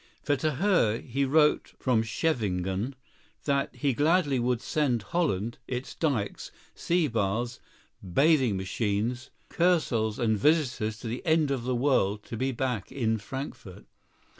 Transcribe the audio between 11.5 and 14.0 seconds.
of the world to be back in Frankfort.